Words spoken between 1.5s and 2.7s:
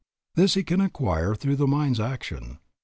the mind's action.